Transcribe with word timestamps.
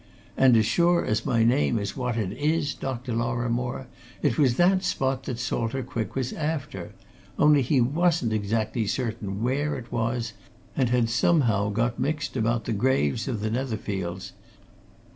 And 0.35 0.57
as 0.57 0.65
sure 0.65 1.05
as 1.05 1.27
my 1.27 1.43
name 1.43 1.77
is 1.77 1.95
what 1.95 2.17
it 2.17 2.31
is, 2.31 2.73
Dr. 2.73 3.13
Lorrimore, 3.13 3.85
it 4.23 4.35
was 4.35 4.55
that 4.57 4.83
spot 4.83 5.25
that 5.25 5.37
Salter 5.37 5.83
Quick 5.83 6.15
was 6.15 6.33
after 6.33 6.93
only 7.37 7.61
he 7.61 7.79
wasn't 7.81 8.33
exactly 8.33 8.87
certain 8.87 9.43
where 9.43 9.75
it 9.77 9.91
was, 9.91 10.33
and 10.75 10.89
had 10.89 11.07
somehow 11.07 11.69
got 11.69 11.99
mixed 11.99 12.35
about 12.35 12.63
the 12.63 12.73
graves 12.73 13.27
of 13.27 13.41
the 13.41 13.51
Netherfields. 13.51 14.31